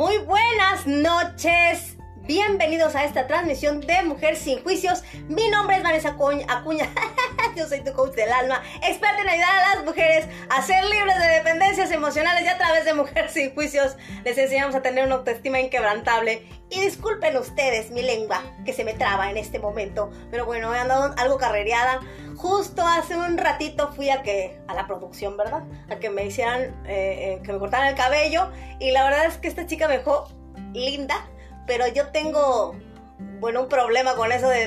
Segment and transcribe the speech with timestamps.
[0.00, 1.89] Muy buenas noches.
[2.30, 5.02] Bienvenidos a esta transmisión de Mujer Sin Juicios.
[5.26, 6.88] Mi nombre es Vanessa Acuña.
[7.56, 11.18] Yo soy tu coach del alma, experta en ayudar a las mujeres a ser libres
[11.18, 15.16] de dependencias emocionales y a través de Mujer Sin Juicios les enseñamos a tener una
[15.16, 16.46] autoestima inquebrantable.
[16.70, 20.78] Y disculpen ustedes mi lengua que se me traba en este momento, pero bueno, he
[20.78, 21.98] andado algo carrereada.
[22.36, 25.64] Justo hace un ratito fui a que a la producción, ¿verdad?
[25.90, 29.38] A que me hicieran, eh, eh, que me cortaran el cabello y la verdad es
[29.38, 30.28] que esta chica me dejó
[30.72, 31.28] linda
[31.70, 32.74] pero yo tengo,
[33.38, 34.66] bueno, un problema con eso de,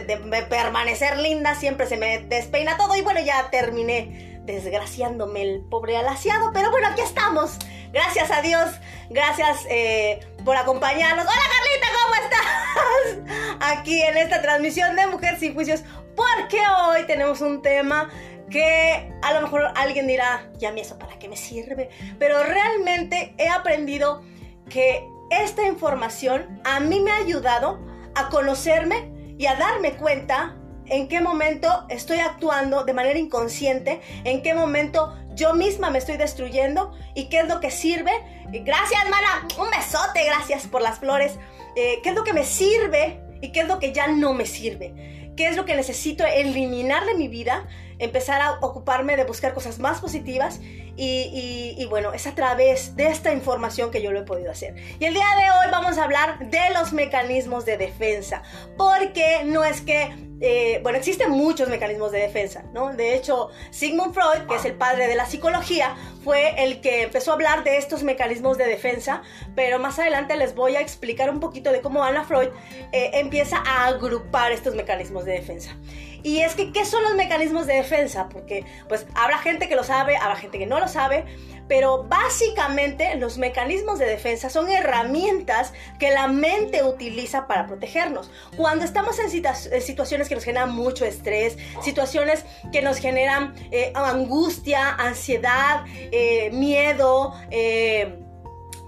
[0.49, 6.51] permanecer linda, siempre se me despeina todo y bueno, ya terminé desgraciándome el pobre alaciado,
[6.53, 7.57] pero bueno, aquí estamos.
[7.91, 8.71] Gracias a Dios,
[9.09, 11.25] gracias eh, por acompañarnos.
[11.25, 13.59] Hola Carlita, ¿cómo estás?
[13.77, 15.83] Aquí en esta transmisión de Mujer sin Juicios,
[16.15, 18.09] porque hoy tenemos un tema
[18.49, 23.35] que a lo mejor alguien dirá, ya mi eso para qué me sirve, pero realmente
[23.37, 24.23] he aprendido
[24.69, 25.05] que
[25.41, 27.79] esta información a mí me ha ayudado
[28.15, 34.43] a conocerme y a darme cuenta en qué momento estoy actuando de manera inconsciente, en
[34.43, 38.11] qué momento yo misma me estoy destruyendo y qué es lo que sirve.
[38.49, 39.47] Gracias, mana.
[39.57, 41.37] Un besote, gracias por las flores.
[41.75, 44.45] Eh, ¿Qué es lo que me sirve y qué es lo que ya no me
[44.45, 45.31] sirve?
[45.35, 47.67] ¿Qué es lo que necesito eliminar de mi vida?
[47.99, 50.59] Empezar a ocuparme de buscar cosas más positivas
[50.95, 54.75] y, bueno, es a través de esta información que yo lo he podido hacer.
[54.99, 58.43] Y el día de hoy vamos a hablar de los mecanismos de defensa,
[58.77, 60.11] porque no es que
[60.45, 62.93] eh, bueno, existen muchos mecanismos de defensa, ¿no?
[62.93, 67.31] De hecho, Sigmund Freud, que es el padre de la psicología, fue el que empezó
[67.31, 69.21] a hablar de estos mecanismos de defensa,
[69.55, 72.49] pero más adelante les voy a explicar un poquito de cómo Ana Freud
[72.91, 75.77] eh, empieza a agrupar estos mecanismos de defensa.
[76.23, 78.29] Y es que, ¿qué son los mecanismos de defensa?
[78.29, 81.25] Porque, pues, habrá gente que lo sabe, habrá gente que no lo sabe,
[81.67, 88.29] pero básicamente los mecanismos de defensa son herramientas que la mente utiliza para protegernos.
[88.55, 89.29] Cuando estamos en,
[89.81, 97.33] situaciones que nos generan mucho estrés, situaciones que nos generan eh, angustia, ansiedad, eh, miedo,
[97.51, 98.19] eh,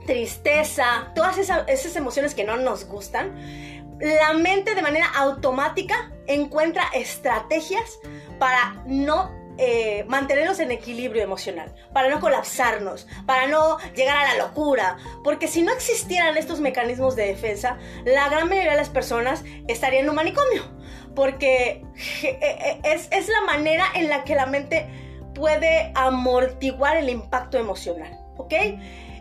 [0.05, 3.35] tristeza, todas esas emociones que no nos gustan,
[3.99, 7.99] la mente de manera automática encuentra estrategias
[8.39, 14.45] para no eh, mantenernos en equilibrio emocional, para no colapsarnos, para no llegar a la
[14.45, 19.45] locura, porque si no existieran estos mecanismos de defensa, la gran mayoría de las personas
[19.69, 20.61] estarían en un manicomio,
[21.15, 21.85] porque
[22.23, 24.89] eh, eh, es, es la manera en la que la mente
[25.33, 28.53] puede amortiguar el impacto emocional, ¿ok?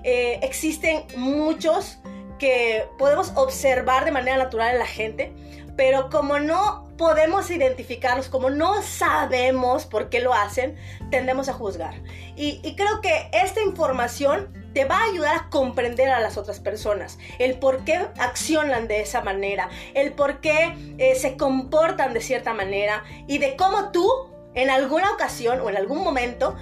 [0.07, 1.99] existen muchos
[2.39, 5.33] que podemos observar de manera natural en la gente,
[5.77, 10.77] pero como no podemos identificarlos, como no sabemos por qué lo hacen,
[11.11, 11.95] tendemos a juzgar.
[12.37, 17.19] Y, creo que esta información te va a ayudar a comprender a las otras personas,
[17.39, 22.55] el por qué accionan de esa manera, el por qué eh, se comportan de cierta
[22.55, 24.09] manera y de cómo tú
[24.55, 26.57] en alguna ocasión o en algún momento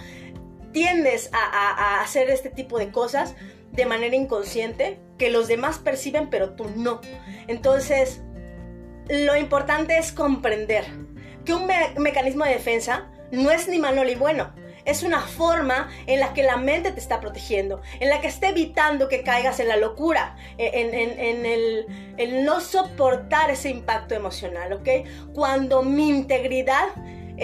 [0.73, 3.35] tiendes a hacer este tipo de cosas
[3.73, 7.01] de manera inconsciente que los demás perciben pero tú no.
[7.49, 8.23] Entonces,
[9.09, 10.85] lo importante es comprender
[11.45, 11.69] que un
[11.99, 14.53] mecanismo de defensa no es ni malo ni bueno.
[14.85, 18.49] Es una forma en la que la mente te está protegiendo, en la que está
[18.49, 24.73] evitando que caigas en la locura, en, en el, el no soportar ese impacto emocional,
[24.73, 24.89] ¿ok?
[25.35, 26.89] Cuando mi integridad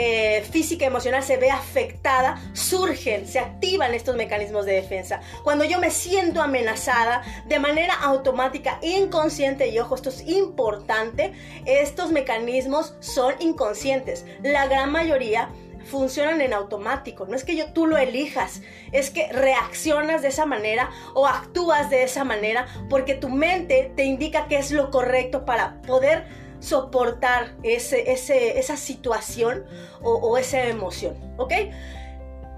[0.00, 5.20] eh, física emocional se ve afectada, surgen, se activan estos mecanismos de defensa.
[5.42, 11.32] Cuando yo me siento amenazada de manera automática, inconsciente, y ojo, esto es importante,
[11.66, 14.24] estos mecanismos son inconscientes.
[14.40, 15.48] La gran mayoría
[15.84, 17.26] funcionan en automático.
[17.26, 21.90] No es que yo, tú lo elijas, es que reaccionas de esa manera o actúas
[21.90, 27.54] de esa manera porque tu mente te indica qué es lo correcto para poder soportar
[27.62, 29.64] ese, esa situación
[30.02, 31.52] o, esa emoción, ¿ok?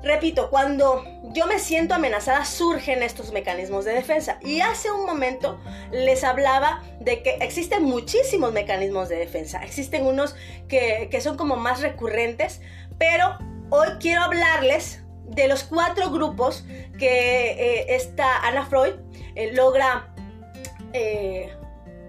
[0.03, 4.39] Repito, cuando yo me siento amenazada surgen estos mecanismos de defensa.
[4.41, 5.61] Y hace un momento
[5.93, 9.63] les hablaba de que existen muchísimos mecanismos de defensa.
[9.63, 10.35] Existen unos
[10.69, 12.63] que, son como más recurrentes,
[12.99, 13.37] pero
[13.69, 16.65] hoy quiero hablarles de los cuatro grupos
[16.99, 18.95] que eh, esta Ana Freud
[19.37, 20.13] eh, logra
[20.93, 21.55] eh,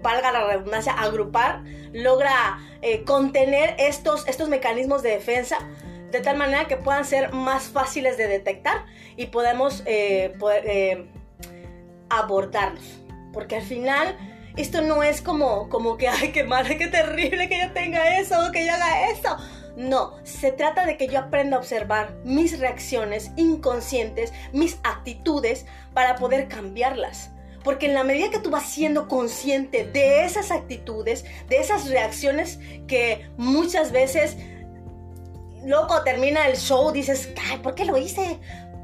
[0.02, 1.62] valga la redundancia, agrupar,
[1.92, 5.58] logra eh, contener estos, estos mecanismos de defensa
[6.10, 8.84] de tal manera que puedan ser más fáciles de detectar
[9.16, 10.34] y podemos eh,
[10.64, 11.06] eh,
[12.10, 13.00] abordarlos.
[13.32, 14.16] Porque al final
[14.56, 18.46] esto no es como, como que, ay, qué mal, qué terrible que yo tenga eso
[18.46, 19.36] o que yo haga eso.
[19.76, 25.64] No, se trata de que yo aprenda a observar mis reacciones inconscientes, mis actitudes
[25.94, 27.31] para poder cambiarlas
[27.64, 32.58] Porque en la medida que tú vas siendo consciente de esas actitudes, de esas reacciones
[32.86, 34.36] que muchas veces
[35.64, 37.28] luego termina el show, dices,
[37.62, 38.38] ¿por qué lo hice?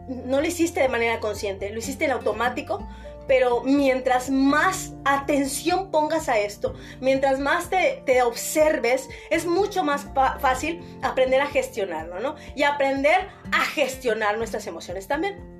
[0.09, 2.87] No lo hiciste de manera consciente, lo hiciste en automático,
[3.29, 10.07] pero mientras más atención pongas a esto, mientras más te, observes, es mucho más
[10.41, 12.37] fácil aprender a gestionarlo, ¿no?
[12.57, 15.58] Y aprender a gestionar nuestras emociones también.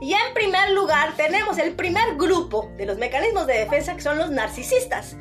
[0.00, 4.18] Y en primer lugar tenemos el primer grupo de los mecanismos de defensa que son
[4.18, 5.16] los narcisistas.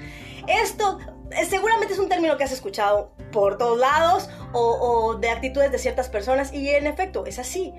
[0.48, 1.00] Esto
[1.32, 5.78] eh, seguramente es un término que has escuchado por todos lados o, de actitudes de
[5.78, 7.74] ciertas personas y en efecto es así.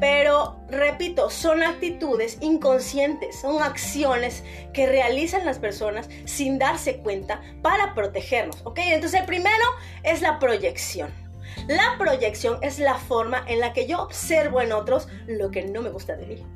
[0.00, 4.42] Pero, repito, son actitudes inconscientes, son acciones
[4.72, 8.80] que realizan las personas sin darse cuenta para protegernos, ¿ok?
[8.86, 9.64] Entonces el primero
[10.02, 11.23] es la proyección.
[11.68, 15.82] La proyección es la forma en la que yo observo en otros lo que no
[15.82, 16.46] me gusta de mí.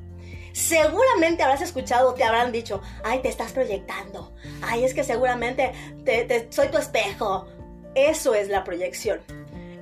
[0.53, 5.73] Seguramente habrás escuchado, te habrán dicho, ay, te estás proyectando, ay, es que seguramente
[6.05, 7.47] te, soy tu espejo.
[7.95, 9.21] Eso es la proyección.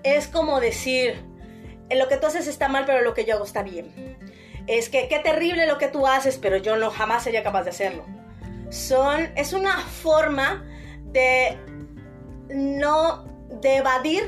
[0.03, 1.25] Es como decir,
[1.91, 4.17] lo que tú haces está mal, pero lo que yo hago está bien.
[4.67, 7.71] Es que qué terrible lo que tú haces, pero yo no jamás sería capaz de
[7.71, 8.05] hacerlo.
[8.71, 10.65] Son, es una forma
[11.05, 11.59] de
[12.49, 13.25] no,
[13.63, 14.25] de evadir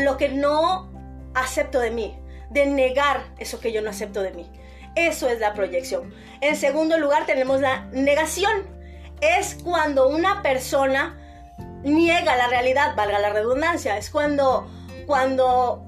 [0.00, 0.90] lo que no
[1.34, 2.18] acepto de mí,
[2.50, 4.50] de negar eso que yo no acepto de mí.
[4.94, 6.12] Eso es la proyección.
[6.40, 8.66] En segundo lugar tenemos la negación.
[9.20, 11.16] Es cuando una persona
[11.84, 13.96] niega la realidad, valga la redundancia.
[13.96, 14.68] Es cuando
[15.06, 15.84] cuando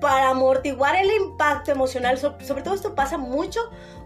[0.00, 3.60] para amortiguar el impacto emocional, sobre todo esto pasa mucho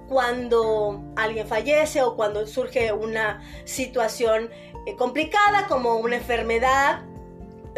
[0.08, 4.50] cuando alguien fallece o cuando surge una situación
[4.86, 7.02] eh, complicada como una enfermedad,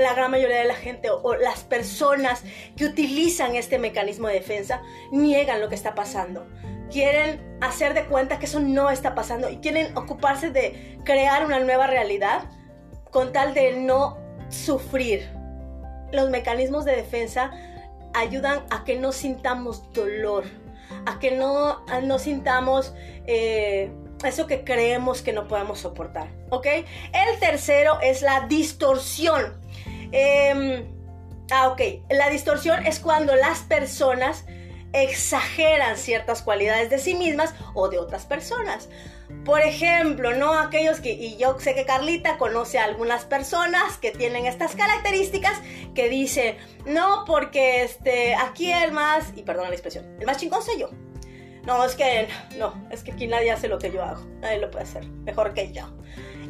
[0.00, 2.42] la gran mayoría de la gente o, las personas
[2.76, 6.46] que utilizan este mecanismo de defensa niegan lo que está pasando.
[6.90, 11.60] Quieren hacer de cuenta que eso no está pasando y quieren ocuparse de crear una
[11.60, 12.44] nueva realidad
[13.10, 14.18] con tal de no
[14.48, 15.28] sufrir
[16.12, 17.52] los mecanismos de defensa
[18.14, 20.44] ayudan a que no sintamos dolor,
[21.06, 22.94] a que no, no sintamos
[23.26, 23.92] eh,
[24.24, 26.66] eso que creemos que no podemos soportar, ¿ok?
[27.12, 29.59] El tercero es la distorsión.
[30.12, 30.84] Em,
[31.50, 31.80] ah, ok.
[32.10, 34.44] La distorsión es cuando las personas
[34.92, 38.88] exageran ciertas cualidades de sí mismas o de otras personas.
[39.44, 40.58] Por ejemplo, ¿no?
[40.58, 45.60] Aquellos que, y yo sé que Carlita conoce a algunas personas que tienen estas características
[45.94, 50.62] que dicen, no, porque este, aquí el más, y perdona la expresión, el más chingón
[50.62, 50.90] soy yo.
[51.64, 52.26] No, es que,
[52.58, 55.54] no, es que aquí nadie hace lo que yo hago, nadie lo puede hacer mejor
[55.54, 55.84] que yo.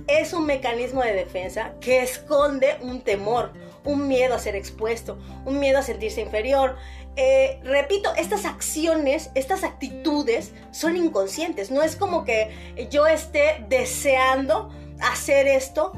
[0.07, 3.53] Es un mecanismo de defensa que esconde un temor,
[3.85, 6.77] un miedo a ser expuesto, un miedo a sentirse inferior,
[7.17, 11.71] eh, repito, estas acciones, estas actitudes son inconscientes.
[11.71, 12.51] No es como que
[12.91, 14.71] yo esté deseando
[15.01, 15.93] hacer esto.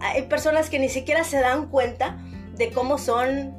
[0.00, 2.18] Hay personas que ni siquiera se dan cuenta
[2.54, 3.54] de cómo son,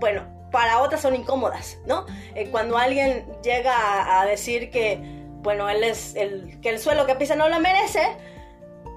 [0.00, 0.22] bueno,
[0.52, 2.06] para otras son incómodas, ¿no?
[2.34, 5.00] Eh, cuando alguien llega a, decir que,
[5.42, 8.00] bueno, él es el, que el suelo que pisa no lo merece,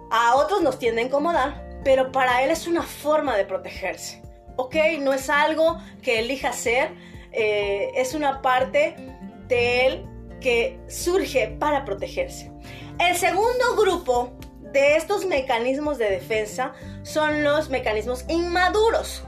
[0.09, 4.21] a otros nos tiende a incomodar, pero para él es una forma de protegerse,
[4.55, 4.75] ¿ok?
[4.99, 6.91] No es algo que elija hacer,
[7.31, 8.95] eh, es una parte
[9.47, 10.05] de él
[10.41, 12.51] que surge para protegerse.
[12.99, 14.33] El segundo grupo
[14.73, 16.73] de estos mecanismos de defensa
[17.03, 19.23] son los mecanismos inmaduros.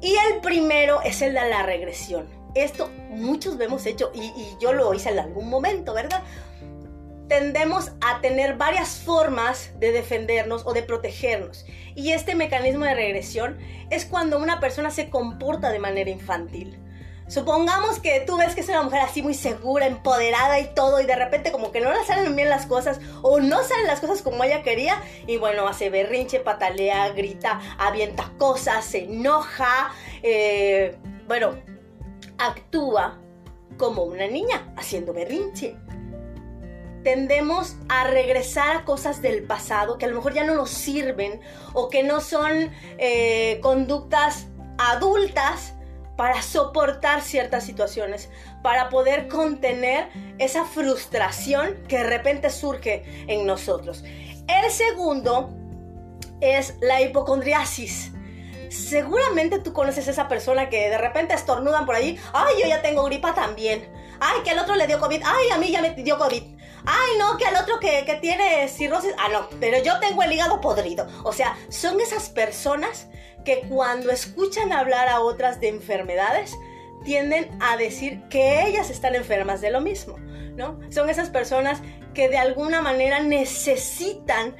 [0.00, 2.28] Y el primero es el de la regresión.
[2.54, 6.22] Esto muchos lo hemos hecho y, y yo lo hice en algún momento, ¿verdad?
[7.28, 11.66] Tendemos a tener varias formas de defendernos o de protegernos.
[11.94, 13.58] Y este mecanismo de regresión
[13.90, 16.78] es cuando una persona se comporta de manera infantil.
[17.28, 21.06] Supongamos que tú ves que es una mujer así muy segura, empoderada y todo, y
[21.06, 24.22] de repente como que no le salen bien las cosas, o no salen las cosas
[24.22, 29.90] como ella quería, y bueno, hace berrinche, patalea, grita, avienta cosas, se enoja,
[30.22, 31.56] eh, bueno,
[32.38, 33.18] actúa
[33.76, 35.76] como una niña, haciendo berrinche.
[37.06, 41.40] Tendemos a regresar a cosas del pasado que a lo mejor ya no nos sirven
[41.72, 45.74] o que no son eh, conductas adultas
[46.16, 48.28] para soportar ciertas situaciones,
[48.60, 50.08] para poder contener
[50.38, 54.02] esa frustración que de repente surge en nosotros.
[54.48, 55.50] El segundo
[56.40, 58.10] es la hipocondriasis.
[58.68, 62.82] Seguramente tú conoces a esa persona que de repente estornudan por ahí, ay, yo ya
[62.82, 65.90] tengo gripa también, ay, que al otro le dio COVID, ay, a mí ya me
[65.90, 66.55] dio COVID,
[66.86, 70.32] ay, no, que al otro que, que tiene cirrosis, ah, no, pero yo tengo el
[70.32, 71.06] hígado podrido.
[71.24, 73.08] O sea, son esas personas
[73.44, 76.56] que cuando escuchan hablar a otras de enfermedades,
[77.04, 80.18] tienden a decir que ellas están enfermas de lo mismo,
[80.56, 80.80] ¿no?
[80.90, 81.80] Son esas personas
[82.14, 84.56] que de alguna manera necesitan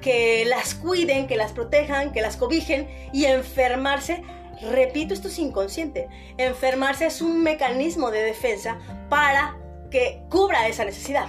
[0.00, 4.22] que las cuiden, que las protejan, que las cobijen y enfermarse.
[4.70, 6.08] Repito, esto es inconsciente.
[6.38, 8.78] Enfermarse es un mecanismo de defensa
[9.10, 9.58] para
[9.90, 11.28] que cubra esa necesidad.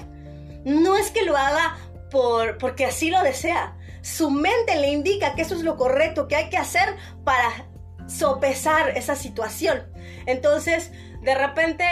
[0.65, 1.77] No es que lo haga
[2.10, 3.77] por, porque así lo desea.
[4.01, 7.68] Su mente le indica que eso es lo correcto, que hay que hacer para
[8.08, 9.84] sopesar esa situación.
[10.25, 10.91] Entonces,
[11.22, 11.86] de repente,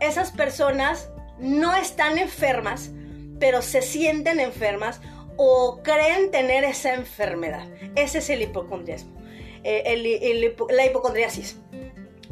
[0.00, 2.90] esas personas no están enfermas,
[3.38, 5.00] pero se sienten enfermas
[5.36, 7.66] o creen tener esa enfermedad.
[7.94, 9.20] Ese es el hipocondriasmo.
[9.64, 11.58] Eh, la hipocondriasis.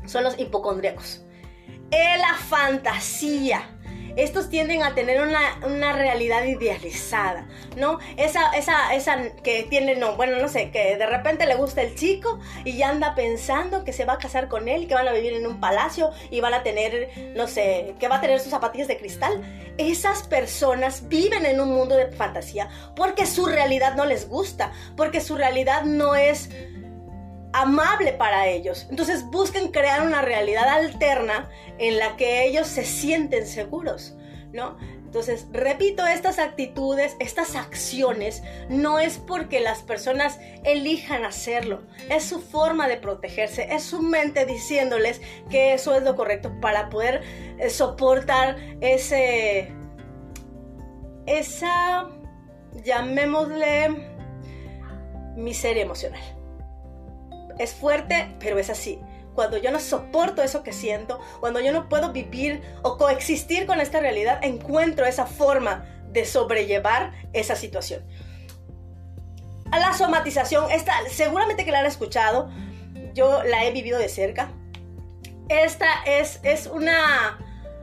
[0.06, 1.24] Son los hipocondríacos.
[1.90, 3.79] la fantasía
[4.16, 7.98] estos tienden a tener una, realidad idealizada, ¿no?
[8.16, 11.94] Esa, esa, esa que tiene, no, bueno, no sé, que de repente le gusta el
[11.94, 15.12] chico y ya anda pensando que se va a casar con él, que van a
[15.12, 18.50] vivir en un palacio y van a tener, no sé, que va a tener sus
[18.50, 19.42] zapatillas de cristal.
[19.78, 25.20] Esas personas viven en un mundo de fantasía porque su realidad no les gusta, porque
[25.20, 26.50] su realidad no es
[27.52, 28.86] amable para ellos.
[28.90, 34.14] Entonces buscan crear una realidad alterna en la que ellos se sienten seguros,
[34.52, 34.76] ¿no?
[35.10, 42.40] Entonces, repito, estas actitudes, estas acciones, no es porque las personas elijan hacerlo, es su
[42.40, 47.22] forma de protegerse, es su mente diciéndoles que eso es lo correcto para poder
[47.58, 49.74] eh, soportar ese,
[51.26, 52.08] esa,
[52.84, 53.88] llamémosle,
[55.34, 56.39] miseria emocional.
[57.60, 58.98] Es fuerte, pero es así.
[59.34, 63.82] Cuando yo no soporto eso que siento, cuando yo no puedo vivir o coexistir con
[63.82, 68.02] esta realidad, encuentro esa forma de sobrellevar esa situación.
[69.70, 72.50] La somatización, esta, seguramente que la han escuchado,
[73.12, 74.50] yo la he vivido de cerca.
[75.50, 77.38] Esta es, es una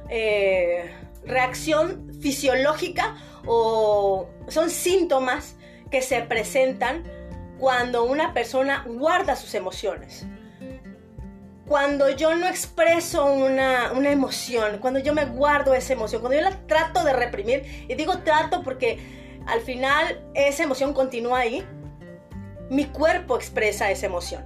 [0.09, 0.91] eh,
[1.23, 3.15] reacción fisiológica
[3.45, 5.55] o son síntomas
[5.91, 7.03] que se presentan
[7.59, 10.25] cuando una persona guarda sus emociones.
[11.67, 16.65] Cuando yo no expreso una, emoción, cuando yo me guardo esa emoción, cuando yo la
[16.65, 18.99] trato de reprimir, y digo trato porque
[19.45, 21.65] al final esa emoción continúa ahí,
[22.69, 24.45] mi cuerpo expresa esa emoción.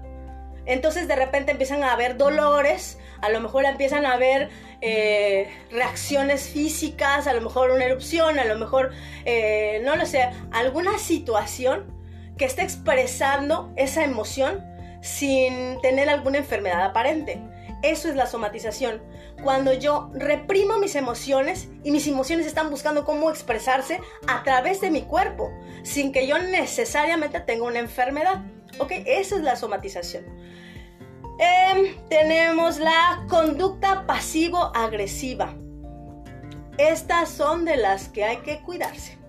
[0.65, 4.49] Entonces de repente empiezan a haber dolores, a lo mejor empiezan a haber
[4.81, 8.91] eh, reacciones físicas, a lo mejor una erupción, a lo mejor,
[9.25, 12.00] eh, no lo sé, alguna situación
[12.37, 14.65] que está expresando esa emoción
[15.01, 17.41] sin tener alguna enfermedad aparente.
[17.81, 19.01] Eso es la somatización.
[19.43, 24.91] Cuando yo reprimo mis emociones y mis emociones están buscando cómo expresarse a través de
[24.91, 25.51] mi cuerpo,
[25.83, 28.43] sin que yo necesariamente tenga una enfermedad.
[28.77, 28.91] ¿Ok?
[29.05, 30.25] Esa es la somatización.
[31.39, 35.55] Em, tenemos la conducta pasivo-agresiva.
[36.77, 39.20] Estas son de las que hay que cuidarse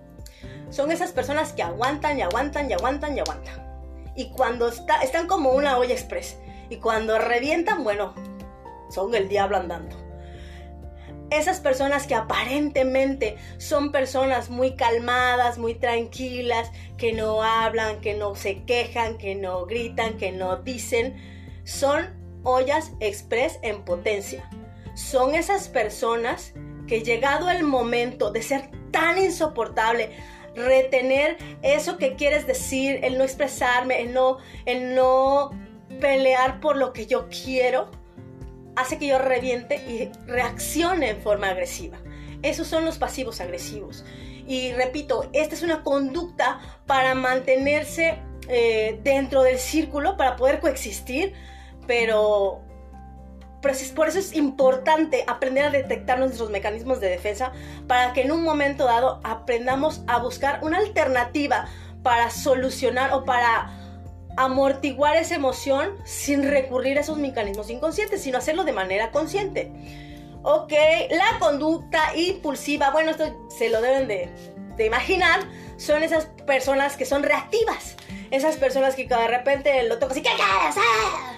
[0.73, 4.11] son esas personas que aguantan y aguantan y aguantan y aguantan.
[4.15, 6.37] Y cuando están como una olla express.
[6.69, 8.15] Y cuando revientan, bueno,
[8.89, 9.95] son el diablo andando.
[11.29, 18.33] Esas personas que aparentemente son personas muy calmadas, muy tranquilas, que no hablan, que no
[18.33, 21.15] se quejan, que no gritan, que no dicen,
[21.65, 22.09] son
[22.41, 24.49] ollas express en potencia.
[24.95, 26.53] Son esas personas
[26.87, 30.11] que llegado el momento de ser tan insoportable,
[30.55, 35.51] retener eso que quieres decir, el no expresarme, el no, el no
[35.99, 37.91] pelear por lo que yo quiero,
[38.75, 41.97] hace que yo reviente y reaccione en forma agresiva.
[42.41, 44.03] Esos son los pasivos agresivos.
[44.45, 48.19] Y repito, esta es una conducta para mantenerse
[48.49, 51.33] eh, dentro del círculo, para poder coexistir,
[51.87, 52.61] pero
[53.95, 57.53] por eso es importante aprender a detectar nuestros mecanismos de defensa
[57.87, 61.67] para que en un momento dado aprendamos a buscar una alternativa
[62.03, 63.79] para solucionar o para
[64.35, 69.71] amortiguar esa emoción sin recurrir a esos mecanismos inconscientes, sino hacerlo de manera consciente.
[70.41, 70.73] Ok,
[71.11, 75.39] la conducta impulsiva, bueno, esto se lo deben de, imaginar,
[75.77, 77.95] son esas personas que son reactivas,
[78.29, 81.32] esas personas que de repente lo tocan así, ¿qué quieres?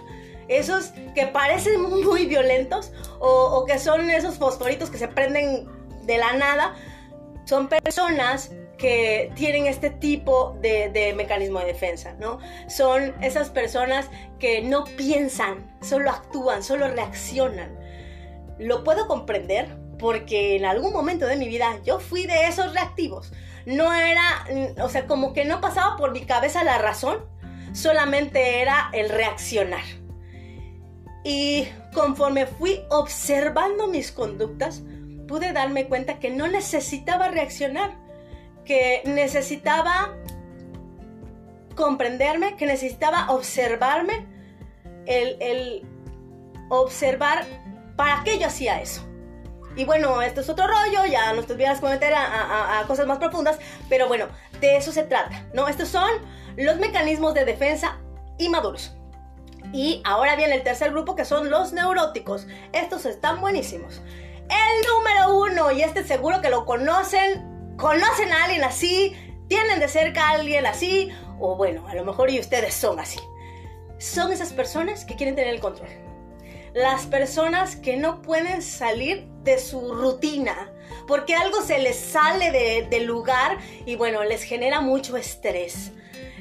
[0.47, 5.67] Esos que parecen muy violentos o, que son esos fosforitos que se prenden
[6.03, 6.75] de la nada,
[7.45, 12.39] son personas que tienen este tipo de, de, mecanismo de defensa, ¿no?
[12.67, 17.79] Son esas personas que no piensan, solo actúan, solo reaccionan.
[18.59, 23.31] Lo puedo comprender porque en algún momento de mi vida yo fui de esos reactivos.
[23.65, 24.45] No era,
[24.81, 27.25] o sea, como que no pasaba por mi cabeza la razón,
[27.73, 29.83] solamente era el reaccionar.
[31.25, 34.83] Y conforme fui observando mis conductas,
[35.27, 37.95] pude darme cuenta que no necesitaba reaccionar,
[38.63, 40.13] que necesitaba
[41.75, 44.27] comprenderme, que necesitaba observarme,
[45.07, 45.83] el,
[46.69, 47.43] observar
[47.95, 49.03] para qué yo hacía eso.
[49.75, 53.17] Y bueno, esto es otro rollo, ya no estuvieras con meter a, a, cosas más
[53.17, 53.57] profundas,
[53.89, 54.27] pero bueno,
[54.61, 55.67] de eso se trata, ¿no?
[55.67, 56.09] Estos son
[56.55, 57.97] los mecanismos de defensa
[58.37, 58.94] inmaduros.
[59.73, 62.47] Y ahora viene el tercer grupo que son los neuróticos.
[62.73, 64.01] Estos están buenísimos.
[64.49, 69.15] El número uno, y este seguro que lo conocen, conocen a alguien así,
[69.47, 73.19] tienen de cerca a alguien así, o bueno, a lo mejor y ustedes son así.
[73.97, 75.89] Son esas personas que quieren tener el control.
[76.73, 80.71] Las personas que no pueden salir de su rutina,
[81.07, 82.51] porque algo se les sale
[82.89, 85.91] del lugar y bueno, les genera mucho estrés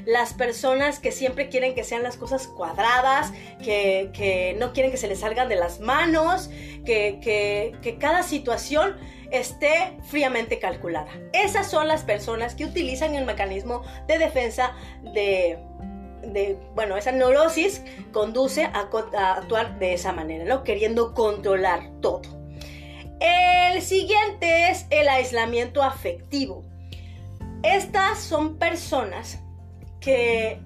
[0.05, 3.31] las personas que siempre quieren que sean las cosas cuadradas,
[3.63, 6.49] que, no quieren que se les salgan de las manos,
[6.85, 7.19] que,
[7.81, 8.95] que cada situación
[9.31, 11.09] esté fríamente calculada.
[11.33, 14.73] Esas son las personas que utilizan el mecanismo de defensa
[15.13, 15.59] de,
[16.21, 17.81] de, bueno, esa neurosis
[18.11, 20.63] conduce a, a, actuar de esa manera, ¿no?
[20.63, 22.21] Queriendo controlar todo.
[23.19, 26.63] El siguiente es el aislamiento afectivo.
[27.63, 29.39] Estas son personas
[30.05, 30.59] que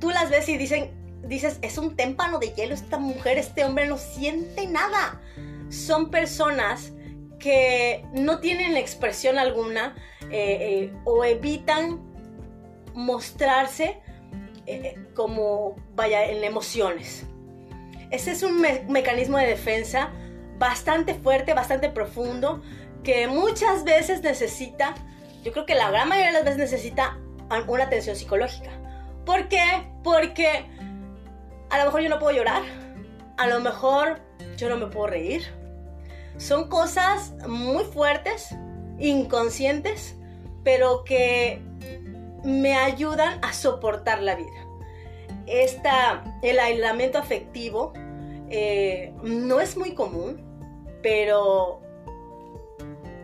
[0.00, 0.90] tú las ves y dicen,
[1.22, 5.20] dices, es un témpano de hielo esta mujer, este hombre no siente nada.
[5.68, 6.92] Son personas
[7.38, 12.00] que no tienen expresión alguna eh, eh, o evitan
[12.94, 14.00] mostrarse
[14.66, 17.26] eh, como, vaya, en emociones.
[18.10, 20.10] Ese es un mecanismo de defensa
[20.58, 22.60] bastante fuerte, bastante profundo,
[23.04, 24.96] que muchas veces necesita,
[25.44, 27.18] yo creo que la gran mayoría de las veces necesita
[27.50, 28.70] una atención psicológica.
[29.24, 29.86] ¿Por qué?
[30.02, 30.66] Porque
[31.70, 32.62] a lo mejor yo no puedo llorar,
[33.36, 34.20] a lo mejor
[34.56, 35.42] yo no me puedo reír.
[36.36, 38.54] Son cosas muy fuertes,
[38.98, 40.16] inconscientes,
[40.64, 41.60] pero que
[42.44, 44.66] me ayudan a soportar la vida.
[45.46, 47.92] Esta, el aislamiento afectivo
[48.50, 50.40] eh, no es muy común,
[51.02, 51.80] pero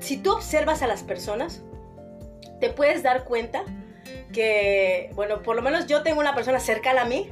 [0.01, 1.62] si tú observas a las personas,
[2.61, 3.64] te puedes dar cuenta
[4.33, 7.31] que, bueno, por lo menos yo tengo una persona cercana a mí,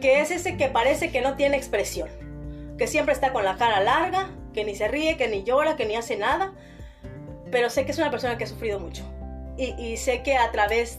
[0.00, 2.08] que es ese que parece que no tiene expresión,
[2.76, 5.86] que siempre está con la cara larga, que ni se ríe, que ni llora, que
[5.86, 6.52] ni hace nada,
[7.50, 9.04] pero sé que es una persona que ha sufrido mucho.
[9.56, 10.98] Y, sé que a través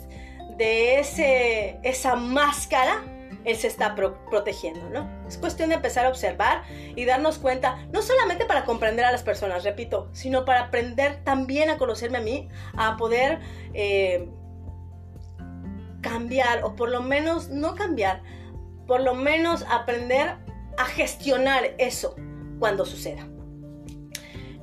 [0.58, 3.04] de ese, esa máscara,
[3.44, 5.10] él se está protegiendo, ¿no?
[5.28, 6.63] Es cuestión de empezar a observar
[6.96, 11.70] y darnos cuenta, no solamente para comprender a las personas, repito, sino para aprender también
[11.70, 13.39] a conocerme a mí, a poder
[13.74, 14.30] eh,
[16.06, 18.22] cambiar, o por lo menos no cambiar,
[18.86, 20.38] por lo menos aprender
[20.78, 22.15] a gestionar eso
[22.60, 23.28] cuando suceda.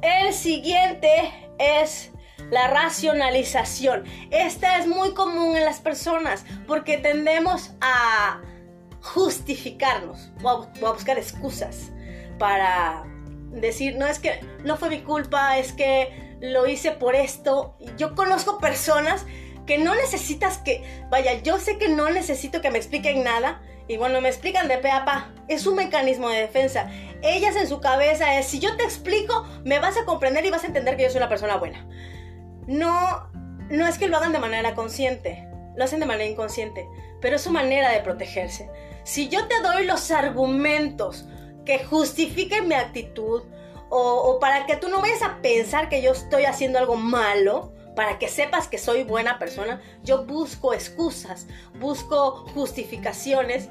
[0.03, 1.11] El siguiente
[1.59, 2.13] es
[2.51, 4.05] la racionalización.
[4.31, 8.41] Esta es muy común en las personas porque tendemos a
[9.01, 11.91] justificarnos o a, buscar excusas
[12.39, 13.05] para
[13.51, 17.77] decir, no es que no fue mi culpa, es que lo hice por esto.
[17.97, 19.27] Yo conozco personas
[19.67, 23.63] que no necesitas que, vaya, yo sé que no necesito que me expliquen nada.
[23.89, 25.33] Y bueno, me explican de pe a pa.
[25.49, 26.91] Es un mecanismo de defensa.
[27.23, 30.65] Ellas en su cabeza es, si yo te explico, me vas a comprender y vas
[30.65, 31.87] a entender que yo soy una persona buena.
[32.67, 33.29] No,
[33.71, 36.87] no es que lo hagan de manera consciente, lo hacen de manera inconsciente,
[37.21, 38.71] pero es su manera de protegerse.
[39.05, 41.27] Si yo te doy los argumentos
[41.65, 43.43] que justifiquen mi actitud,
[43.91, 47.75] o, o para que tú no vayas a pensar que yo estoy haciendo algo malo,
[47.95, 51.47] para que sepas que soy buena persona, yo busco excusas,
[51.79, 53.69] busco justificaciones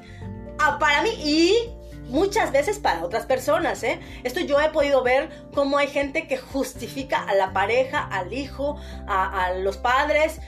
[0.58, 1.70] ah, para mí y
[2.08, 3.82] muchas veces para otras personas.
[3.82, 4.00] ¿eh?
[4.22, 8.76] Esto yo he podido ver cómo hay gente que justifica a la pareja, al hijo,
[9.06, 10.40] a, a los padres,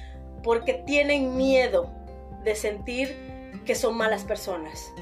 [0.43, 1.91] porque tienen miedo
[2.45, 3.17] de sentir
[3.65, 4.93] que son malas personas.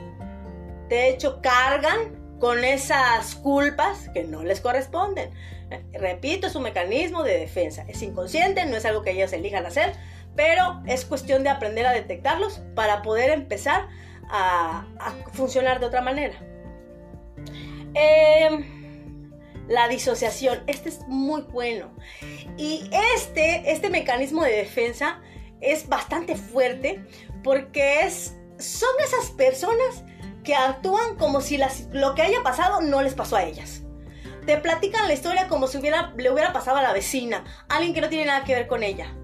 [0.88, 5.30] De hecho, cargan con esas culpas que no les corresponden.
[5.92, 7.84] Repito, es un mecanismo de defensa.
[7.88, 9.94] Es inconsciente, no es algo que ellas elijan hacer,
[10.34, 13.88] pero es cuestión de aprender a detectarlos para poder empezar
[14.28, 14.86] a,
[15.32, 16.34] funcionar de otra manera.
[17.94, 19.30] Em,
[19.68, 21.90] la disociación, este es muy bueno.
[22.56, 25.20] Y este, este mecanismo de defensa
[25.60, 27.04] es bastante fuerte
[27.44, 30.04] porque es, son esas personas
[30.44, 31.58] que actúan como si
[31.92, 33.81] lo que haya pasado no les pasó a ellas
[34.46, 38.00] te platican la historia como si hubiera, le hubiera pasado a la vecina, alguien que
[38.00, 39.14] no tiene nada que ver con ella.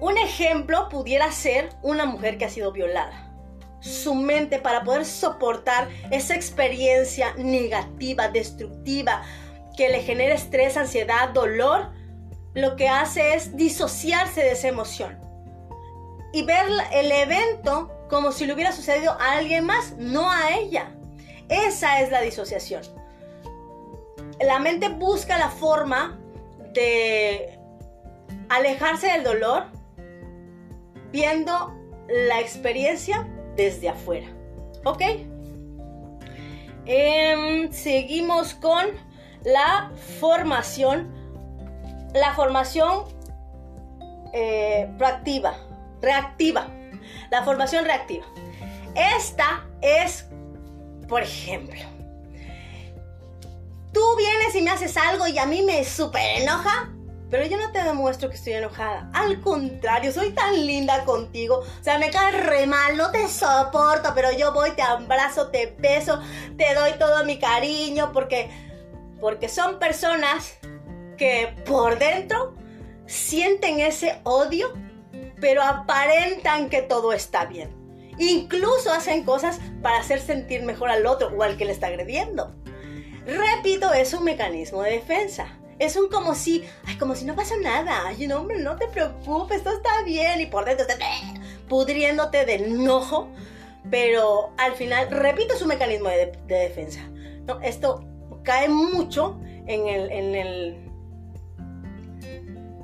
[0.00, 3.26] Un ejemplo pudiera ser una mujer que ha sido violada.
[3.80, 9.22] su mente para poder soportar esa experiencia negativa, destructiva,
[9.74, 11.90] que le genera estrés, ansiedad, dolor,
[12.52, 15.18] lo que hace es disociarse de esa emoción
[16.34, 20.90] y ver el evento como si le hubiera sucedido a alguien más, no a ella.
[21.48, 22.99] Esa es la disociación.
[24.40, 26.18] La mente busca la forma
[26.72, 27.58] de
[28.48, 29.64] alejarse del dolor
[31.12, 31.74] viendo
[32.08, 34.28] la experiencia desde afuera.
[34.84, 35.02] ¿Ok?
[36.86, 38.86] Em, seguimos con
[39.44, 41.12] la formación.
[42.14, 43.04] La formación
[44.32, 45.54] eh, proactiva,
[46.00, 46.66] reactiva.
[47.30, 48.26] La formación reactiva.
[48.94, 50.28] Esta es,
[51.08, 51.78] por ejemplo,
[53.92, 56.90] tú vienes y me haces algo y a mí me súper enoja
[57.30, 59.08] pero yo no te demuestro que estoy enojada.
[59.14, 61.60] Al contrario, soy tan linda contigo.
[61.60, 65.74] O sea, me cae re mal, no te soporto, pero yo voy, te abrazo, te
[65.78, 66.20] beso,
[66.58, 68.50] te doy todo mi cariño, porque,
[69.20, 70.58] porque son personas
[71.16, 72.56] que por dentro
[73.06, 74.72] sienten ese odio,
[75.40, 77.70] pero aparentan que todo está bien.
[78.18, 82.52] Incluso hacen cosas para hacer sentir mejor al otro o al que le está agrediendo.
[83.26, 87.54] Repito, es un mecanismo de defensa es un como si, ay, como si no pasa
[87.60, 88.02] nada.
[88.06, 90.40] Ay, no, hombre, no te preocupes, todo está bien.
[90.40, 90.98] Y por dentro estás
[91.68, 93.28] pudriéndote de enojo.
[93.90, 97.00] Pero al final, repito, es un mecanismo de, defensa.
[97.62, 98.04] Esto
[98.44, 100.90] cae mucho en el, en el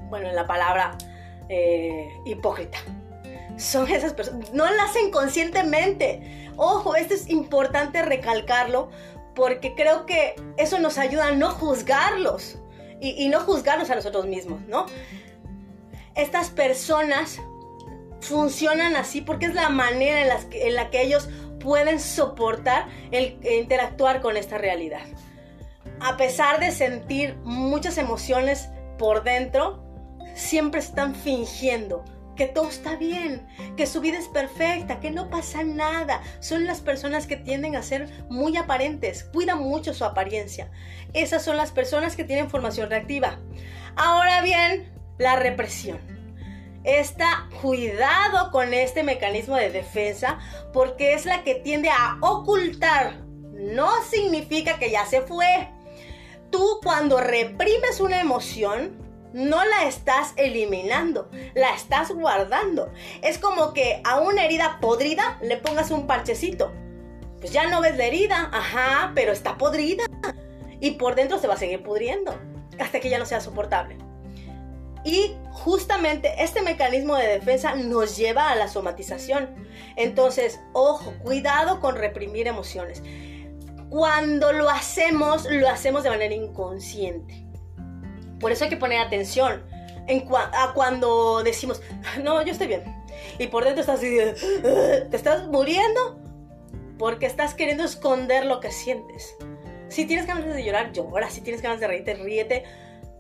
[0.09, 0.97] bueno, en la palabra
[1.51, 2.79] eh, hipócrita.
[3.59, 6.51] Son esas personas, no lo hacen conscientemente.
[6.57, 8.89] Ojo, esto es importante recalcarlo
[9.37, 12.59] porque creo que eso nos ayuda a no juzgarlos
[13.01, 14.87] y, no juzgarnos a nosotros mismos, ¿no?
[16.15, 17.39] Estas personas
[18.21, 21.29] funcionan así porque es la manera en, la que ellos
[21.61, 25.03] pueden soportar el interactuar con esta realidad.
[26.01, 29.85] A pesar de sentir muchas emociones por dentro,
[30.35, 32.03] siempre están fingiendo
[32.37, 33.47] que todo está bien,
[33.77, 36.23] que su vida es perfecta, que no pasa nada.
[36.41, 40.71] Son las personas que tienden a ser muy aparentes, cuidan mucho su apariencia.
[41.13, 43.39] Esas son las personas que tienen formación reactiva.
[43.97, 45.99] Ahora bien, la represión.
[46.85, 50.39] Está cuidado con este mecanismo de defensa
[50.73, 53.25] porque es la que tiende a ocultar.
[53.53, 55.69] No significa que ya se fue.
[56.51, 59.06] Tú cuando reprimes una emoción,
[59.37, 62.91] no la estás eliminando, la estás guardando.
[63.23, 66.73] Es como que a una herida podrida le pongas un parchecito.
[67.39, 70.05] Pues ya no ves la herida, ajá, pero está podrida.
[70.81, 72.35] Y por dentro se va a seguir pudriendo
[72.81, 73.99] hasta que ya no sea soportable.
[75.05, 79.69] Y justamente este mecanismo de defensa nos lleva a la somatización.
[79.97, 83.03] Entonces, ojo, cuidado con reprimir emociones.
[83.91, 87.46] Cuando lo hacemos, lo hacemos de manera inconsciente.
[88.41, 89.63] Por eso hay que poner atención
[90.07, 91.83] en a cuando decimos,
[92.23, 92.85] no, yo estoy bien.
[93.39, 94.17] Y por dentro estás así,
[95.11, 96.21] te estás muriendo
[96.99, 99.37] porque estás queriendo esconder lo que sientes.
[99.89, 101.31] Si tienes ganas de llorar, llora.
[101.31, 102.65] Si tienes ganas de reírte, ríete.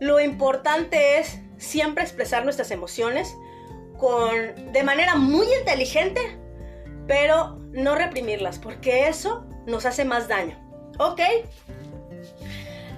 [0.00, 3.35] Lo importante es siempre expresar nuestras emociones
[3.98, 6.20] con, de manera muy inteligente,
[7.07, 10.59] pero no reprimirlas, porque eso nos hace más daño.
[10.98, 11.20] ¿Ok?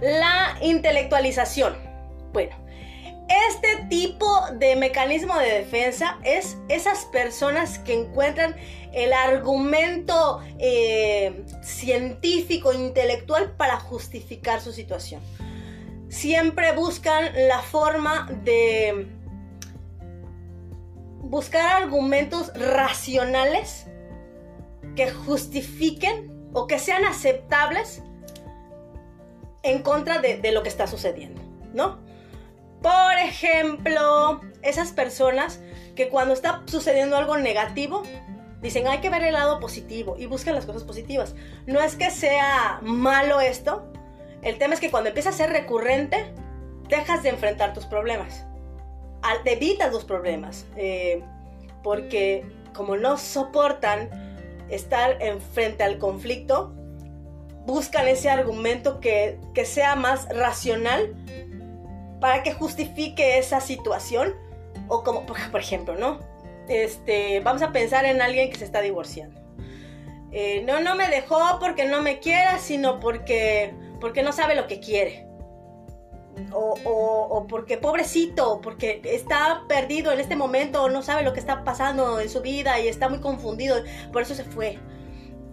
[0.00, 1.87] La intelectualización.
[2.32, 2.56] Bueno,
[3.28, 8.56] este tipo de mecanismo de defensa es esas personas que encuentran
[8.94, 15.20] el argumento eh, científico, intelectual para justificar su situación.
[16.08, 19.08] Siempre buscan la forma de
[21.20, 23.86] buscar argumentos racionales
[24.96, 28.02] que justifiquen o que sean aceptables
[29.62, 31.42] en contra de, de lo que está sucediendo,
[31.74, 32.07] ¿no?
[32.82, 35.60] Por ejemplo, esas personas
[35.96, 38.02] que cuando está sucediendo algo negativo,
[38.60, 41.34] dicen hay que ver el lado positivo y buscan las cosas positivas.
[41.66, 43.90] No es que sea malo esto,
[44.42, 46.32] el tema es que cuando empieza a ser recurrente,
[46.88, 48.44] dejas de enfrentar tus problemas.
[49.44, 50.66] Te evitas los problemas.
[50.76, 51.22] Eh,
[51.82, 54.08] porque como no soportan
[54.68, 56.72] estar enfrente al conflicto,
[57.66, 61.14] buscan ese argumento que, que sea más racional
[62.20, 64.34] para que justifique esa situación.
[64.88, 66.20] O como, por ejemplo, ¿no?
[66.68, 69.40] Este, vamos a pensar en alguien que se está divorciando.
[70.30, 74.66] Eh, no, no me dejó porque no me quiera, sino porque, porque no sabe lo
[74.66, 75.26] que quiere.
[76.52, 81.40] o, porque pobrecito, o porque está perdido en este momento, o no sabe lo que
[81.40, 84.78] está pasando en su vida y está muy confundido, por eso se fue.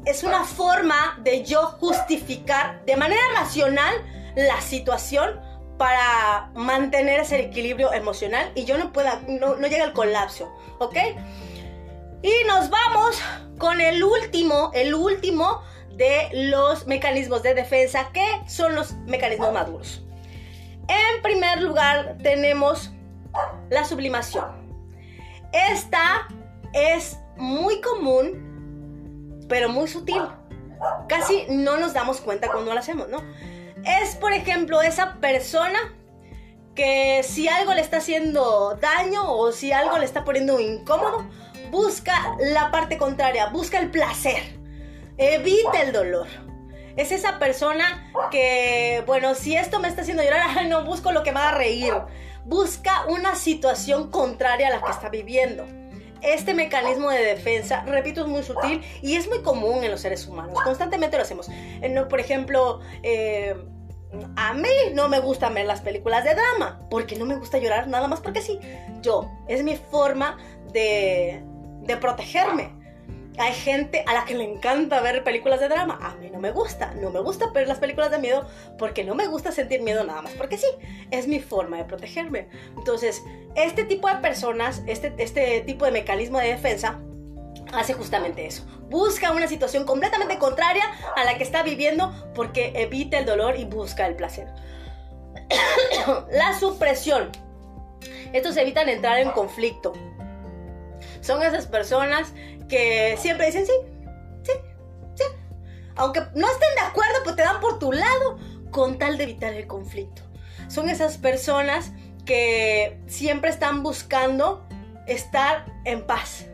[0.06, 3.95] Es una forma de yo justificar de manera racional
[4.36, 5.39] la situación
[5.78, 10.96] para mantener ese equilibrio emocional y yo no pueda, no, no llega al colapso, ¿ok?
[12.22, 13.22] Y nos vamos
[13.58, 15.62] con el último, el último
[15.96, 20.04] de los mecanismos de defensa, que son los mecanismos maduros.
[20.88, 22.92] En primer lugar tenemos
[23.70, 24.46] la sublimación.
[25.52, 26.28] Esta
[26.74, 30.22] es muy común, pero muy sutil.
[31.08, 33.22] Casi no nos damos cuenta cuando la hacemos, ¿no?
[33.86, 35.80] Es, por ejemplo, esa persona
[36.76, 41.26] que si algo le está haciendo daño o si algo le está poniendo incómodo,
[41.71, 44.60] busca la parte contraria, busca el placer,
[45.17, 46.28] evita el dolor.
[46.98, 51.32] Es esa persona que, bueno, si esto me está haciendo llorar, no busco lo que
[51.32, 51.93] me haga reír.
[52.45, 55.65] Busca una situación contraria a la que está viviendo.
[56.21, 60.26] Este mecanismo de defensa, repito, es muy sutil y es muy común en los seres
[60.28, 60.58] humanos.
[60.63, 61.50] Constantemente lo hacemos.
[62.10, 63.56] Por ejemplo, eh,
[64.36, 67.88] a mí no me gustan ver las películas de drama, porque no me gusta llorar
[67.88, 68.60] nada más porque sí.
[69.01, 70.38] Yo, es mi forma
[70.71, 71.41] de,
[71.82, 72.73] de protegerme.
[73.38, 75.99] Hay gente a la que le encanta ver películas de drama.
[76.01, 76.93] A mí no me gusta.
[76.95, 78.47] No me gusta ver las películas de miedo
[78.78, 80.34] porque no me gusta sentir miedo nada más.
[80.34, 80.67] Porque sí,
[81.12, 82.47] es mi forma de protegerme.
[82.78, 83.21] Entonces,
[83.56, 87.01] este tipo de personas, este, este tipo de mecanismo de defensa,
[87.73, 88.63] hace justamente eso.
[88.89, 90.84] Busca una situación completamente contraria
[91.15, 94.47] a la que está viviendo porque evita el dolor y busca el placer.
[96.32, 97.32] la supresión.
[98.34, 99.93] Estos evitan entrar en conflicto.
[101.21, 102.34] Son esas personas
[102.69, 103.73] que siempre dicen sí,
[104.43, 104.51] sí,
[105.15, 105.23] sí.
[105.95, 108.38] Aunque no estén de acuerdo, pues te dan por tu lado
[108.71, 110.21] con tal de evitar el conflicto.
[110.67, 111.91] Son esas personas
[112.25, 114.67] que siempre están buscando
[115.08, 116.47] estar en paz,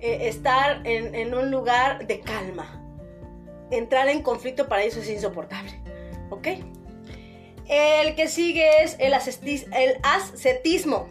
[0.00, 2.82] eh, estar en, un lugar de calma.
[3.70, 5.72] Entrar en conflicto para ellos es insoportable.
[6.30, 6.48] ¿Ok?
[7.68, 11.08] El que sigue es el, ascetismo.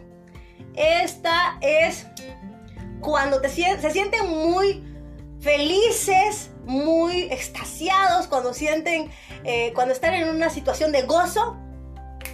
[0.74, 2.06] Esta es
[3.00, 4.84] cuando se sienten muy
[5.40, 9.10] felices, muy extasiados, cuando sienten,
[9.44, 11.56] eh, cuando están en una situación de gozo,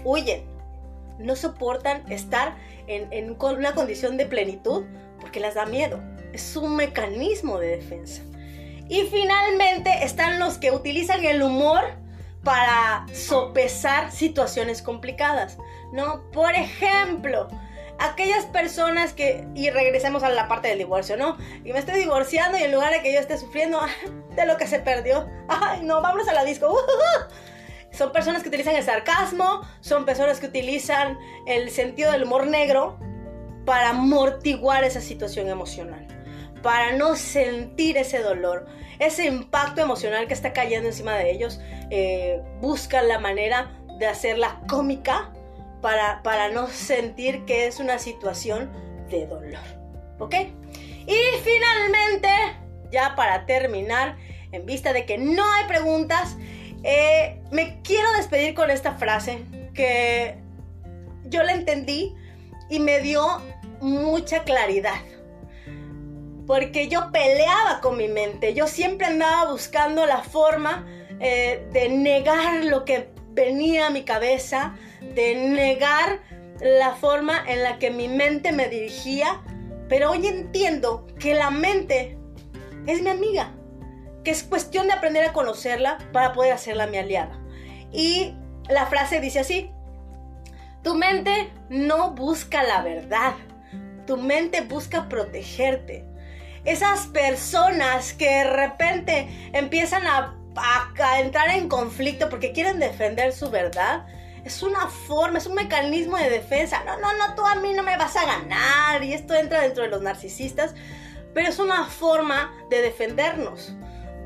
[0.05, 0.45] huyen.
[1.19, 4.85] No soportan estar en, en una condición de plenitud
[5.21, 6.01] porque les da miedo.
[6.33, 8.23] Es un mecanismo de defensa.
[8.88, 11.83] Y finalmente están los que utilizan el humor
[12.42, 15.59] para sopesar situaciones complicadas,
[15.92, 16.29] ¿no?
[16.33, 17.49] Por ejemplo,
[17.99, 21.37] aquellas personas que, y regresemos a la parte del divorcio, ¿no?
[21.64, 23.81] Y me estoy divorciando y en lugar de que yo esté sufriendo
[24.37, 26.77] de lo que se perdió, ay, no, vámonos a la disco.
[27.92, 32.99] Son personas que utilizan el sarcasmo, son personas que utilizan el sentido del humor negro
[33.66, 36.07] para amortiguar esa situación emocional,
[36.62, 38.66] para no sentir ese dolor,
[38.98, 41.61] ese impacto emocional que está cayendo encima de ellos.
[41.90, 45.33] Eh, buscan la manera de hacerla cómica
[45.81, 48.70] para, no sentir que es una situación
[49.11, 49.61] de dolor.
[50.18, 50.35] ¿Ok?
[51.07, 52.29] Y finalmente,
[52.90, 54.16] ya para terminar,
[54.53, 56.37] en vista de que no hay preguntas,
[56.85, 59.44] eh, me quiero despedir con esta frase
[59.75, 60.37] que
[61.25, 62.14] yo la entendí
[62.70, 63.42] y me dio
[63.81, 64.94] mucha claridad.
[66.46, 70.87] Porque yo peleaba con mi mente, yo siempre andaba buscando la forma
[71.20, 74.74] eh, de negar lo que venía a mi cabeza,
[75.14, 76.20] de negar
[76.61, 79.40] la forma en la que mi mente me dirigía,
[79.88, 82.18] pero hoy entiendo que la mente
[82.87, 83.52] es mi amiga,
[84.24, 87.38] que es cuestión de aprender a conocerla para poder hacerla mi aliada.
[87.92, 88.35] Y
[88.68, 89.70] la frase dice así,
[90.83, 93.35] tu mente no busca la verdad,
[94.07, 96.05] tu mente busca protegerte.
[96.64, 100.37] Esas personas que de repente empiezan a
[101.18, 104.07] entrar en conflicto porque quieren defender su verdad,
[104.44, 106.83] es una forma, es un mecanismo de defensa.
[106.85, 109.03] No, no, no, tú a mí no me vas a ganar.
[109.03, 110.75] Y esto entra dentro de los narcisistas.
[111.35, 113.75] Pero es una forma de defendernos,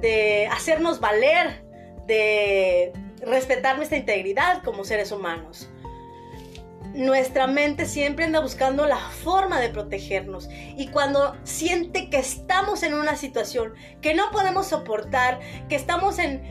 [0.01, 1.62] de hacernos valer,
[2.07, 5.68] de respetar nuestra integridad como seres humanos
[6.96, 10.48] nuestra mente siempre anda buscando la forma de protegernos.
[10.76, 16.42] Y cuando siente que estamos en una situación que no podemos soportar, que estamos en,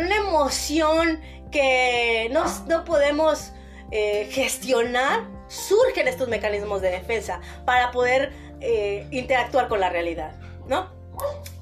[0.00, 1.20] una emoción
[1.52, 3.52] que no, no podemos
[3.90, 10.32] eh, gestionar, surgen estos mecanismos de defensa para poder eh, interactuar con la realidad,
[10.66, 10.90] ¿no?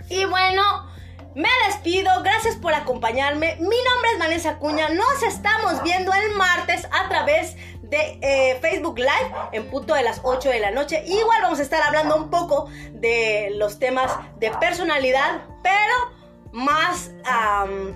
[0.09, 0.89] Y bueno,
[1.35, 3.57] me despido, gracias por acompañarme.
[3.57, 4.89] Mi nombre es Vanessa Cuña.
[4.89, 7.57] Nos estamos viendo el martes a través
[7.89, 11.03] de eh, Facebook Live en punto de las 8 de la noche.
[11.07, 16.19] Igual vamos a estar hablando un poco de los temas de personalidad, pero
[16.53, 17.11] más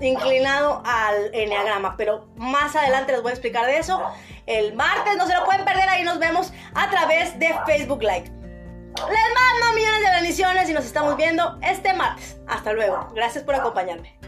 [0.00, 4.02] inclinado al enneagrama, pero más adelante les voy a explicar de eso.
[4.46, 8.30] El martes no se lo pueden perder, ahí nos vemos a través de Facebook Live.
[8.94, 12.36] Les mando millones de bendiciones y nos estamos viendo este martes.
[12.46, 13.08] Hasta luego.
[13.14, 14.18] Gracias por acompañarme.